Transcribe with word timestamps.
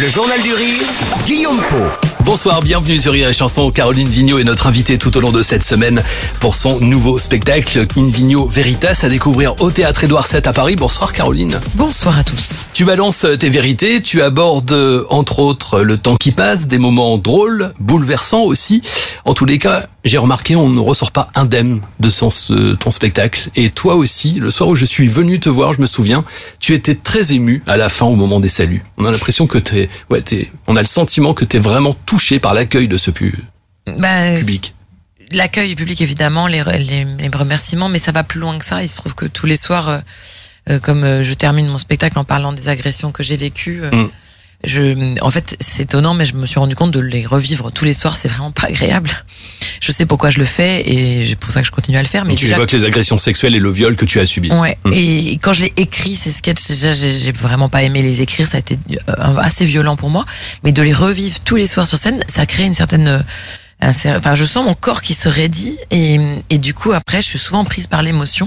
Le 0.00 0.08
Journal 0.08 0.40
du 0.42 0.54
Rire, 0.54 0.82
Guillaume 1.26 1.58
Po. 1.68 1.76
Bonsoir, 2.24 2.62
bienvenue 2.62 2.98
sur 2.98 3.12
Rire 3.12 3.28
et 3.28 3.32
Chanson. 3.32 3.70
Caroline 3.70 4.08
Vigneault 4.08 4.38
est 4.38 4.44
notre 4.44 4.66
invitée 4.66 4.98
tout 4.98 5.16
au 5.16 5.20
long 5.20 5.32
de 5.32 5.42
cette 5.42 5.64
semaine 5.64 6.02
pour 6.38 6.54
son 6.54 6.78
nouveau 6.80 7.18
spectacle 7.18 7.86
Invigno 7.96 8.46
Veritas 8.46 9.00
à 9.02 9.08
découvrir 9.08 9.54
au 9.60 9.70
théâtre 9.70 10.04
Édouard 10.04 10.26
VII 10.26 10.40
à 10.46 10.52
Paris. 10.52 10.76
Bonsoir 10.76 11.12
Caroline. 11.12 11.58
Bonsoir 11.74 12.18
à 12.18 12.24
tous. 12.24 12.70
Tu 12.72 12.84
balances 12.84 13.26
tes 13.38 13.48
vérités, 13.50 14.00
tu 14.00 14.22
abordes 14.22 15.06
entre 15.10 15.40
autres 15.40 15.80
le 15.80 15.96
temps 15.98 16.16
qui 16.16 16.30
passe, 16.30 16.66
des 16.68 16.78
moments 16.78 17.18
drôles, 17.18 17.72
bouleversants 17.80 18.42
aussi. 18.42 18.82
En 19.24 19.34
tous 19.34 19.44
les 19.44 19.58
cas, 19.58 19.84
j'ai 20.04 20.16
remarqué, 20.18 20.56
on 20.56 20.68
ne 20.70 20.80
ressort 20.80 21.10
pas 21.10 21.28
indemne 21.34 21.80
de 22.00 22.08
son, 22.08 22.30
ce- 22.30 22.74
ton 22.74 22.90
spectacle. 22.90 23.50
Et 23.56 23.68
toi 23.70 23.96
aussi, 23.96 24.34
le 24.40 24.50
soir 24.50 24.70
où 24.70 24.74
je 24.74 24.86
suis 24.86 25.08
venu 25.08 25.40
te 25.40 25.50
voir, 25.50 25.74
je 25.74 25.80
me 25.80 25.86
souviens, 25.86 26.24
tu 26.58 26.74
étais 26.74 26.94
très 26.94 27.32
ému 27.32 27.62
à 27.66 27.76
la 27.76 27.88
fin 27.90 28.06
au 28.06 28.14
moment 28.16 28.40
des 28.40 28.48
saluts. 28.48 28.82
On 28.96 29.04
a 29.04 29.10
l'impression 29.10 29.46
que 29.46 29.58
t'es, 29.58 29.89
ouais, 30.10 30.22
on 30.66 30.76
a 30.76 30.80
le 30.80 30.86
sentiment 30.86 31.34
que 31.34 31.44
t'es 31.44 31.58
vraiment 31.58 31.94
touché 32.06 32.38
par 32.38 32.54
l'accueil 32.54 32.88
de 32.88 32.96
ce 32.96 33.10
pu- 33.10 33.38
Bah, 33.98 34.36
public. 34.38 34.74
L'accueil 35.32 35.68
du 35.68 35.76
public, 35.76 36.00
évidemment, 36.00 36.46
les, 36.48 36.62
les, 36.78 37.04
les 37.04 37.28
remerciements, 37.32 37.88
mais 37.88 37.98
ça 38.00 38.10
va 38.12 38.24
plus 38.24 38.40
loin 38.40 38.58
que 38.58 38.64
ça. 38.64 38.82
Il 38.82 38.88
se 38.88 38.96
trouve 38.96 39.14
que 39.14 39.26
tous 39.26 39.46
les 39.46 39.54
soirs, 39.56 39.88
euh, 39.88 39.98
euh, 40.70 40.78
comme 40.80 41.04
euh, 41.04 41.22
je 41.22 41.34
termine 41.34 41.68
mon 41.68 41.78
spectacle 41.78 42.18
en 42.18 42.24
parlant 42.24 42.52
des 42.52 42.68
agressions 42.68 43.12
que 43.12 43.22
j'ai 43.22 43.36
vécues, 43.36 43.80
Mm. 43.92 44.08
je, 44.64 45.20
en 45.22 45.30
fait, 45.30 45.56
c'est 45.60 45.84
étonnant, 45.84 46.14
mais 46.14 46.26
je 46.26 46.34
me 46.34 46.46
suis 46.46 46.58
rendu 46.58 46.74
compte 46.74 46.90
de 46.90 47.00
les 47.00 47.24
revivre 47.26 47.70
tous 47.72 47.84
les 47.84 47.92
soirs. 47.92 48.16
C'est 48.16 48.28
vraiment 48.28 48.50
pas 48.50 48.66
agréable. 48.66 49.10
Je 49.80 49.92
sais 49.92 50.04
pourquoi 50.06 50.28
je 50.30 50.38
le 50.38 50.44
fais 50.44 50.82
et 50.88 51.26
c'est 51.26 51.36
pour 51.36 51.50
ça 51.50 51.60
que 51.62 51.66
je 51.66 51.72
continue 51.72 51.96
à 51.96 52.02
le 52.02 52.08
faire. 52.08 52.24
Mais 52.26 52.34
tu 52.34 52.44
déjà, 52.44 52.56
évoques 52.56 52.72
les 52.72 52.84
agressions 52.84 53.18
sexuelles 53.18 53.54
et 53.54 53.58
le 53.60 53.70
viol 53.70 53.96
que 53.96 54.04
tu 54.04 54.20
as 54.20 54.26
subi. 54.26 54.52
Ouais. 54.52 54.76
Mm. 54.84 54.92
Et 54.94 55.38
quand 55.42 55.52
je 55.54 55.62
l'ai 55.62 55.72
écrit 55.76 56.14
ces 56.16 56.30
sketchs, 56.30 56.66
déjà 56.68 56.92
j'ai 56.92 57.32
vraiment 57.32 57.68
pas 57.70 57.82
aimé 57.82 58.02
les 58.02 58.20
écrire, 58.20 58.46
ça 58.46 58.58
a 58.58 58.60
été 58.60 58.78
euh, 59.08 59.36
assez 59.38 59.64
violent 59.64 59.96
pour 59.96 60.10
moi, 60.10 60.26
mais 60.64 60.72
de 60.72 60.82
les 60.82 60.92
revivre 60.92 61.40
tous 61.40 61.56
les 61.56 61.66
soirs 61.66 61.86
sur 61.86 61.98
scène, 61.98 62.22
ça 62.28 62.44
crée 62.46 62.64
une 62.64 62.74
certaine 62.74 63.08
euh, 63.08 63.18
Enfin, 63.82 64.34
je 64.34 64.44
sens 64.44 64.62
mon 64.66 64.74
corps 64.74 65.00
qui 65.00 65.14
se 65.14 65.26
raidit 65.26 65.78
et, 65.90 66.20
et 66.50 66.58
du 66.58 66.74
coup 66.74 66.92
après, 66.92 67.22
je 67.22 67.26
suis 67.26 67.38
souvent 67.38 67.64
prise 67.64 67.86
par 67.86 68.02
l'émotion 68.02 68.46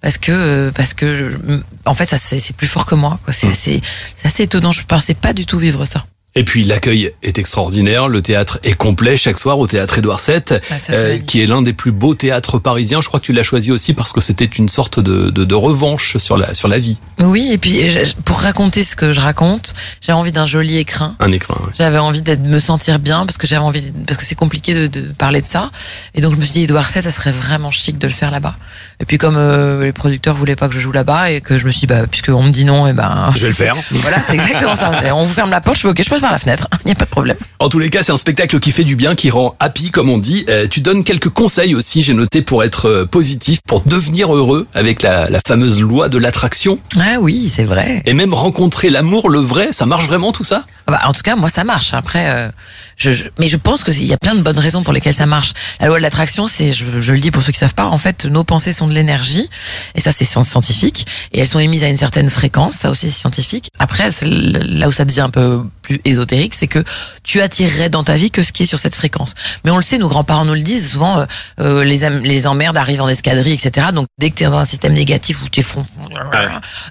parce 0.00 0.18
que 0.18 0.30
euh, 0.30 0.70
parce 0.70 0.94
que 0.94 1.36
en 1.84 1.94
fait, 1.94 2.06
ça 2.06 2.16
c'est 2.16 2.54
plus 2.56 2.68
fort 2.68 2.86
que 2.86 2.94
moi. 2.94 3.18
C'est 3.32 3.48
Mm. 3.48 3.50
assez 3.50 3.82
assez 4.22 4.42
étonnant. 4.44 4.70
Je 4.70 4.84
pensais 4.84 5.14
pas 5.14 5.32
du 5.32 5.46
tout 5.46 5.58
vivre 5.58 5.84
ça. 5.84 6.04
Et 6.38 6.44
puis 6.44 6.62
l'accueil 6.62 7.10
est 7.24 7.36
extraordinaire, 7.36 8.06
le 8.06 8.22
théâtre 8.22 8.60
est 8.62 8.74
complet 8.74 9.16
chaque 9.16 9.38
soir 9.38 9.58
au 9.58 9.66
théâtre 9.66 9.98
Édouard 9.98 10.20
VII, 10.24 10.40
ça, 10.78 10.92
euh, 10.92 11.18
qui 11.18 11.42
est 11.42 11.46
l'un 11.46 11.62
des 11.62 11.72
plus 11.72 11.90
beaux 11.90 12.14
théâtres 12.14 12.60
parisiens. 12.60 13.00
Je 13.00 13.08
crois 13.08 13.18
que 13.18 13.24
tu 13.24 13.32
l'as 13.32 13.42
choisi 13.42 13.72
aussi 13.72 13.92
parce 13.92 14.12
que 14.12 14.20
c'était 14.20 14.44
une 14.44 14.68
sorte 14.68 15.00
de, 15.00 15.30
de, 15.30 15.44
de 15.44 15.54
revanche 15.56 16.16
sur 16.18 16.38
la, 16.38 16.54
sur 16.54 16.68
la 16.68 16.78
vie, 16.78 17.00
Oui, 17.20 17.48
et 17.50 17.58
puis 17.58 17.80
pour 18.24 18.38
raconter 18.38 18.84
ce 18.84 18.94
que 18.94 19.10
je 19.12 19.18
raconte, 19.18 19.74
j'avais 20.00 20.16
envie 20.16 20.30
d'un 20.30 20.46
joli 20.46 20.76
écrin. 20.78 21.16
un 21.18 21.32
écrin. 21.32 21.54
ouais. 21.54 21.72
J'avais 21.76 21.98
envie 21.98 22.22
d'être, 22.22 22.44
me 22.44 22.60
sentir 22.60 23.00
bien 23.00 23.26
parce 23.26 23.36
que 23.36 23.48
j'avais 23.48 23.64
envie, 23.64 23.90
parce 24.06 24.16
que 24.18 24.24
c'est 24.24 24.36
compliqué 24.36 24.74
de, 24.74 24.86
de 24.86 25.00
parler 25.18 25.40
de 25.40 25.46
ça. 25.46 25.72
Et 26.14 26.20
donc 26.20 26.34
je 26.36 26.38
me 26.38 26.44
suis 26.44 26.52
dit, 26.52 26.62
Edouard 26.62 26.88
VII, 26.88 27.02
ça 27.02 27.10
serait 27.10 27.32
vraiment 27.32 27.72
chic 27.72 27.98
de 27.98 28.06
le 28.06 28.12
faire 28.12 28.30
là-bas. 28.30 28.54
Et 29.00 29.06
puis 29.06 29.18
comme 29.18 29.36
euh, 29.36 29.82
les 29.82 29.92
producteurs 29.92 30.36
voulaient 30.36 30.54
pas 30.54 30.68
que 30.68 30.74
je 30.76 30.80
joue 30.80 30.92
là-bas 30.92 31.32
et 31.32 31.40
que 31.40 31.58
je 31.58 31.66
me 31.66 31.72
suis 31.72 31.80
dit, 31.80 31.86
bah, 31.88 32.06
puisqu'on 32.08 32.44
me 32.44 32.50
dit 32.52 32.64
non, 32.64 32.86
et 32.86 32.92
ben. 32.92 33.32
Je 33.34 33.40
vais 33.40 33.48
le 33.48 33.54
faire. 33.54 33.74
Voilà, 33.90 34.22
c'est 34.24 34.34
exactement 34.34 34.76
ça. 34.76 34.92
On 35.14 35.26
vous 35.26 35.34
ferme 35.34 35.50
la 35.50 35.60
porte, 35.60 35.76
je 35.78 35.82
fais 35.82 35.88
ok, 35.88 36.00
je 36.04 36.08
passe 36.08 36.20
par 36.28 36.32
la 36.34 36.38
fenêtre. 36.38 36.68
Il 36.84 36.88
n'y 36.88 36.92
a 36.92 36.94
pas 36.94 37.06
de 37.06 37.10
problème. 37.10 37.36
En 37.58 37.68
tous 37.70 37.78
les 37.78 37.88
cas, 37.88 38.02
c'est 38.02 38.12
un 38.12 38.18
spectacle 38.18 38.60
qui 38.60 38.70
fait 38.70 38.84
du 38.84 38.96
bien, 38.96 39.14
qui 39.14 39.30
rend 39.30 39.56
happy, 39.60 39.90
comme 39.90 40.10
on 40.10 40.18
dit. 40.18 40.44
Euh, 40.50 40.66
tu 40.70 40.80
donnes 40.80 41.02
quelques 41.04 41.30
conseils 41.30 41.74
aussi, 41.74 42.02
j'ai 42.02 42.12
noté, 42.12 42.42
pour 42.42 42.62
être 42.64 42.86
euh, 42.86 43.06
positif, 43.06 43.60
pour 43.66 43.80
devenir 43.80 44.34
heureux 44.34 44.66
avec 44.74 45.02
la, 45.02 45.30
la 45.30 45.40
fameuse 45.46 45.80
loi 45.80 46.08
de 46.10 46.18
l'attraction. 46.18 46.78
Ah 47.00 47.16
oui, 47.20 47.50
c'est 47.54 47.64
vrai. 47.64 48.02
Et 48.04 48.12
même 48.12 48.34
rencontrer 48.34 48.90
l'amour, 48.90 49.30
le 49.30 49.38
vrai, 49.38 49.72
ça 49.72 49.86
marche 49.86 50.06
vraiment 50.06 50.32
tout 50.32 50.44
ça? 50.44 50.64
Bah, 50.88 51.00
en 51.04 51.12
tout 51.12 51.22
cas, 51.22 51.36
moi, 51.36 51.50
ça 51.50 51.64
marche. 51.64 51.92
Après, 51.94 52.28
euh, 52.30 52.50
je, 52.96 53.12
je- 53.12 53.24
mais 53.38 53.48
je 53.48 53.56
pense 53.56 53.84
qu'il 53.84 54.06
y 54.06 54.12
a 54.12 54.16
plein 54.16 54.34
de 54.34 54.40
bonnes 54.42 54.58
raisons 54.58 54.82
pour 54.82 54.92
lesquelles 54.92 55.14
ça 55.14 55.26
marche. 55.26 55.52
La 55.80 55.86
loi 55.88 55.98
de 55.98 56.02
l'attraction, 56.02 56.46
c'est, 56.48 56.72
je, 56.72 56.84
je 57.00 57.12
le 57.12 57.20
dis 57.20 57.30
pour 57.30 57.42
ceux 57.42 57.52
qui 57.52 57.58
savent 57.58 57.74
pas, 57.74 57.86
en 57.86 57.98
fait, 57.98 58.24
nos 58.26 58.44
pensées 58.44 58.72
sont 58.72 58.88
de 58.88 58.92
l'énergie, 58.94 59.48
et 59.94 60.00
ça, 60.00 60.12
c'est 60.12 60.24
scien- 60.24 60.42
scientifique, 60.44 61.06
et 61.32 61.40
elles 61.40 61.46
sont 61.46 61.58
émises 61.58 61.84
à 61.84 61.88
une 61.88 61.96
certaine 61.96 62.28
fréquence, 62.30 62.74
ça 62.74 62.90
aussi, 62.90 63.10
c'est 63.10 63.18
scientifique. 63.18 63.70
Après, 63.78 64.08
là 64.22 64.88
où 64.88 64.92
ça 64.92 65.04
devient 65.04 65.20
un 65.20 65.30
peu 65.30 65.62
plus 65.82 66.00
ésotérique, 66.04 66.54
c'est 66.54 66.66
que 66.66 66.82
tu 67.22 67.40
attirerais 67.40 67.88
dans 67.88 68.04
ta 68.04 68.16
vie 68.16 68.30
que 68.30 68.42
ce 68.42 68.52
qui 68.52 68.62
est 68.64 68.66
sur 68.66 68.78
cette 68.78 68.94
fréquence. 68.94 69.34
Mais 69.64 69.70
on 69.70 69.76
le 69.76 69.82
sait, 69.82 69.98
nos 69.98 70.08
grands-parents 70.08 70.44
nous 70.44 70.54
le 70.54 70.60
disent 70.60 70.92
souvent, 70.92 71.18
euh, 71.20 71.26
euh, 71.60 71.84
les, 71.84 72.46
emmerdes 72.46 72.76
arrivent 72.76 73.02
en 73.02 73.08
escadrille, 73.08 73.54
etc. 73.54 73.88
Donc, 73.92 74.06
dès 74.18 74.30
que 74.30 74.36
tu 74.36 74.44
es 74.44 74.46
dans 74.46 74.58
un 74.58 74.64
système 74.64 74.92
négatif 74.94 75.42
où 75.42 75.48
tu 75.48 75.60
es 75.60 75.62
fond, 75.62 75.84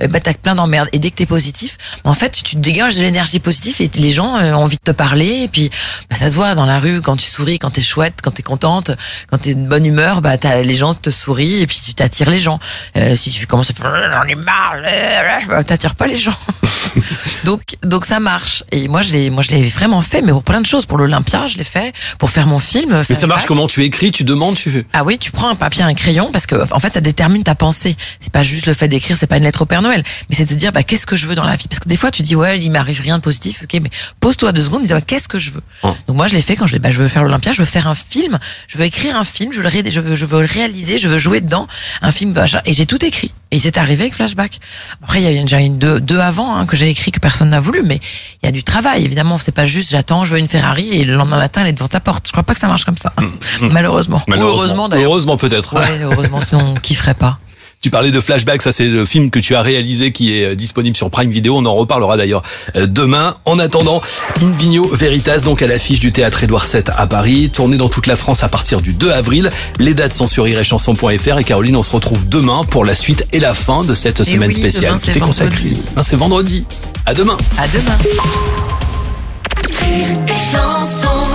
eh 0.00 0.08
ben, 0.08 0.20
t'as 0.20 0.34
plein 0.34 0.54
d'emmerdes. 0.54 0.88
Et 0.92 0.98
dès 0.98 1.10
que 1.10 1.16
t'es 1.16 1.26
positif, 1.26 1.76
en 2.04 2.14
fait, 2.14 2.42
tu 2.42 2.56
dégages 2.56 2.96
de 2.96 3.02
l'énergie 3.02 3.40
positive 3.40 3.76
et 3.80 3.90
les 3.94 4.12
gens 4.12 4.36
euh, 4.36 4.52
ont 4.52 4.64
envie 4.64 4.76
de 4.76 4.82
te 4.82 4.90
parler. 4.90 5.42
Et 5.44 5.48
puis, 5.48 5.70
bah, 6.10 6.16
ça 6.16 6.28
se 6.28 6.34
voit 6.34 6.54
dans 6.54 6.66
la 6.66 6.78
rue 6.78 7.00
quand 7.00 7.16
tu 7.16 7.24
souris, 7.24 7.58
quand 7.58 7.70
t'es 7.70 7.80
chouette, 7.80 8.14
quand 8.22 8.30
t'es 8.30 8.42
contente, 8.42 8.90
quand 9.30 9.38
t'es 9.38 9.54
de 9.54 9.66
bonne 9.66 9.86
humeur, 9.86 10.20
bah, 10.20 10.36
t'as, 10.36 10.60
les 10.60 10.74
gens 10.74 10.94
te 10.94 11.10
sourient 11.10 11.62
et 11.62 11.66
puis 11.66 11.80
tu 11.84 11.94
t'attires 11.94 12.30
les 12.30 12.38
gens. 12.38 12.58
Euh, 12.96 13.16
si 13.16 13.30
tu 13.30 13.46
commences 13.46 13.70
à 13.70 13.74
faire, 13.74 14.22
on 14.24 14.28
est 14.28 14.34
marre, 14.34 14.76
bah, 15.48 15.64
t'attires 15.64 15.94
pas 15.94 16.06
les 16.06 16.16
gens. 16.16 16.32
donc, 17.44 17.62
donc 17.82 18.04
ça 18.04 18.20
marche. 18.20 18.64
Et 18.72 18.88
moi, 18.88 19.02
je 19.02 19.12
l'ai, 19.12 19.30
moi, 19.30 19.42
je 19.42 19.50
l'ai 19.50 19.62
vraiment 19.68 20.00
fait, 20.00 20.22
mais 20.22 20.32
pour 20.32 20.42
plein 20.42 20.60
de 20.60 20.66
choses. 20.66 20.86
Pour 20.86 20.98
l'Olympia, 20.98 21.46
je 21.46 21.56
l'ai 21.58 21.64
fait. 21.64 21.92
Pour 22.18 22.30
faire 22.30 22.46
mon 22.46 22.58
film. 22.58 23.02
Mais 23.08 23.14
ça 23.14 23.26
marche 23.26 23.44
comment 23.46 23.66
Tu 23.68 23.82
écris, 23.84 24.10
tu 24.12 24.24
demandes, 24.24 24.56
tu 24.56 24.70
fais... 24.70 24.86
Ah 24.92 25.04
oui, 25.04 25.18
tu 25.18 25.30
prends 25.30 25.48
un 25.48 25.54
papier, 25.54 25.82
un 25.82 25.94
crayon, 25.94 26.30
parce 26.32 26.46
que 26.46 26.56
en 26.72 26.78
fait, 26.78 26.92
ça 26.92 27.00
détermine 27.00 27.42
ta 27.42 27.54
pensée. 27.54 27.96
C'est 28.20 28.32
pas 28.32 28.42
juste 28.42 28.66
le 28.66 28.74
fait 28.74 28.88
d'écrire, 28.88 29.16
c'est 29.16 29.26
pas 29.26 29.36
une 29.36 29.44
lettre 29.44 29.62
au 29.62 29.66
Père 29.66 29.82
Noël, 29.82 30.02
mais 30.28 30.36
c'est 30.36 30.44
de 30.44 30.48
te 30.50 30.54
dire, 30.54 30.72
bah, 30.72 30.82
qu'est-ce 30.82 31.06
que 31.06 31.16
je 31.16 31.26
veux 31.26 31.34
dans 31.34 31.44
la 31.44 31.56
vie? 31.56 31.68
Parce 31.68 31.80
que 31.80 31.88
des 31.88 31.96
fois, 31.96 32.10
tu 32.10 32.22
dis, 32.22 32.34
ouais, 32.36 32.58
il 32.58 32.70
m'arrive 32.70 33.00
rien 33.00 33.18
de 33.18 33.22
positif, 33.22 33.62
ok, 33.64 33.80
mais 33.82 33.90
pose-toi 34.20 34.52
deux 34.52 34.62
secondes, 34.62 34.82
dis, 34.84 34.92
bah, 34.92 35.00
qu'est-ce 35.00 35.28
que 35.28 35.38
je 35.38 35.50
veux? 35.50 35.62
Hum. 35.82 35.94
Donc 36.06 36.16
moi, 36.16 36.26
je 36.26 36.34
l'ai 36.34 36.42
fait 36.42 36.56
quand 36.56 36.66
je, 36.66 36.78
bah, 36.78 36.90
je 36.90 36.98
veux 36.98 37.08
faire 37.08 37.22
l'Olympia, 37.22 37.52
je 37.52 37.58
veux 37.58 37.64
faire 37.64 37.86
un 37.88 37.94
film, 37.94 38.38
je 38.68 38.78
veux 38.78 38.84
écrire 38.84 39.16
un 39.16 39.24
film, 39.24 39.52
je 39.52 39.58
veux 39.58 39.62
le, 39.64 39.68
ré- 39.68 39.90
je 39.90 40.00
veux, 40.00 40.14
je 40.14 40.24
veux 40.24 40.40
le 40.40 40.48
réaliser, 40.50 40.98
je 40.98 41.08
veux 41.08 41.18
jouer 41.18 41.40
dedans, 41.40 41.66
un 42.02 42.10
film, 42.12 42.32
bah, 42.32 42.46
et 42.64 42.72
j'ai 42.72 42.86
tout 42.86 43.04
écrit. 43.04 43.32
Et 43.54 43.60
c'est 43.60 43.78
arrivé 43.78 44.02
avec 44.02 44.14
Flashback. 44.14 44.58
Après, 45.04 45.22
il 45.22 45.32
y 45.32 45.38
a 45.38 45.40
déjà 45.40 45.60
une 45.60 45.78
deux, 45.78 46.00
deux 46.00 46.18
avant 46.18 46.56
hein, 46.56 46.66
que 46.66 46.76
j'ai 46.76 46.88
écrit 46.88 47.12
que 47.12 47.20
personne 47.20 47.50
n'a 47.50 47.60
voulu, 47.60 47.82
mais 47.84 48.00
il 48.42 48.46
y 48.46 48.48
a 48.48 48.50
du 48.50 48.64
travail. 48.64 49.04
Évidemment, 49.04 49.38
c'est 49.38 49.52
pas 49.52 49.64
juste 49.64 49.92
j'attends, 49.92 50.24
je 50.24 50.32
veux 50.32 50.40
une 50.40 50.48
Ferrari 50.48 50.88
et 50.92 51.04
le 51.04 51.14
lendemain 51.14 51.36
matin 51.36 51.60
elle 51.60 51.68
est 51.68 51.72
devant 51.72 51.86
ta 51.86 52.00
porte. 52.00 52.26
Je 52.26 52.32
crois 52.32 52.42
pas 52.42 52.54
que 52.54 52.58
ça 52.58 52.66
marche 52.66 52.84
comme 52.84 52.96
ça, 52.96 53.12
malheureusement. 53.70 54.20
Ou 54.26 54.32
heureusement 54.34 54.88
d'ailleurs. 54.88 55.08
Heureusement 55.08 55.36
peut-être. 55.36 55.76
Ouais, 55.76 56.00
heureusement, 56.02 56.40
sinon 56.40 56.74
on 56.74 56.80
kifferait 56.80 57.14
pas. 57.14 57.38
Tu 57.84 57.90
parlais 57.90 58.10
de 58.10 58.20
Flashback, 58.22 58.62
ça 58.62 58.72
c'est 58.72 58.86
le 58.86 59.04
film 59.04 59.28
que 59.28 59.38
tu 59.38 59.54
as 59.54 59.60
réalisé 59.60 60.10
qui 60.10 60.38
est 60.38 60.52
euh, 60.52 60.54
disponible 60.54 60.96
sur 60.96 61.10
Prime 61.10 61.30
Video. 61.30 61.54
On 61.54 61.66
en 61.66 61.74
reparlera 61.74 62.16
d'ailleurs 62.16 62.42
euh, 62.76 62.86
demain. 62.86 63.36
En 63.44 63.58
attendant, 63.58 64.00
Invigno 64.40 64.86
Veritas, 64.86 65.40
donc 65.40 65.60
à 65.60 65.66
l'affiche 65.66 66.00
du 66.00 66.10
théâtre 66.10 66.42
Édouard 66.42 66.64
VII 66.64 66.82
à 66.96 67.06
Paris, 67.06 67.50
tourné 67.52 67.76
dans 67.76 67.90
toute 67.90 68.06
la 68.06 68.16
France 68.16 68.42
à 68.42 68.48
partir 68.48 68.80
du 68.80 68.94
2 68.94 69.10
avril. 69.10 69.50
Les 69.78 69.92
dates 69.92 70.14
sont 70.14 70.26
sur 70.26 70.48
iréchanson.fr 70.48 71.38
et 71.38 71.44
Caroline, 71.44 71.76
on 71.76 71.82
se 71.82 71.92
retrouve 71.92 72.26
demain 72.26 72.64
pour 72.64 72.86
la 72.86 72.94
suite 72.94 73.26
et 73.34 73.38
la 73.38 73.52
fin 73.52 73.82
de 73.82 73.92
cette 73.92 74.24
semaine 74.24 74.48
oui, 74.48 74.54
spéciale 74.54 74.94
qui 74.94 75.00
c'est 75.00 75.12
t'est 75.12 75.20
consacrée. 75.20 75.68
vendredi. 75.68 75.82
C'est 76.00 76.16
vendredi. 76.16 76.66
À 77.04 77.12
demain. 77.12 77.36
À 77.58 77.68
demain. 77.68 77.98
Rire 79.68 80.18
et 80.26 80.38
chanson 80.38 81.33